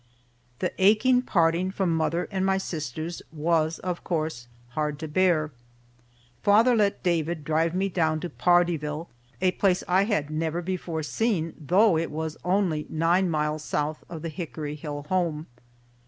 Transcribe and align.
The 0.57 0.73
aching 0.83 1.21
parting 1.21 1.69
from 1.69 1.95
mother 1.95 2.27
and 2.31 2.43
my 2.43 2.57
sisters 2.57 3.21
was, 3.31 3.77
of 3.77 4.03
course, 4.03 4.47
hard 4.69 4.97
to 4.97 5.07
bear. 5.07 5.51
Father 6.41 6.75
let 6.75 7.03
David 7.03 7.43
drive 7.43 7.75
me 7.75 7.87
down 7.87 8.19
to 8.21 8.29
Pardeeville, 8.31 9.09
a 9.41 9.51
place 9.51 9.83
I 9.87 10.05
had 10.05 10.31
never 10.31 10.63
before 10.63 11.03
seen, 11.03 11.53
though 11.59 11.99
it 11.99 12.09
was 12.09 12.35
only 12.43 12.87
nine 12.89 13.29
miles 13.29 13.63
south 13.63 14.03
of 14.09 14.23
the 14.23 14.29
Hickory 14.29 14.73
Hill 14.73 15.05
home. 15.09 15.45